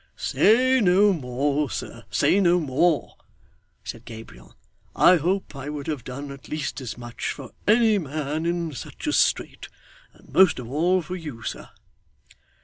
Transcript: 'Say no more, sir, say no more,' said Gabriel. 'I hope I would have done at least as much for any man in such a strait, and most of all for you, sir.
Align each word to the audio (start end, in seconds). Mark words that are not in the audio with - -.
'Say 0.15 0.81
no 0.81 1.13
more, 1.13 1.69
sir, 1.69 2.03
say 2.09 2.39
no 2.39 2.59
more,' 2.59 3.13
said 3.83 4.03
Gabriel. 4.03 4.55
'I 4.95 5.17
hope 5.17 5.55
I 5.55 5.69
would 5.69 5.85
have 5.85 6.03
done 6.03 6.31
at 6.31 6.49
least 6.49 6.81
as 6.81 6.97
much 6.97 7.31
for 7.31 7.51
any 7.67 7.99
man 7.99 8.47
in 8.47 8.73
such 8.73 9.05
a 9.05 9.13
strait, 9.13 9.69
and 10.15 10.33
most 10.33 10.57
of 10.57 10.67
all 10.71 11.03
for 11.03 11.15
you, 11.15 11.43
sir. 11.43 11.69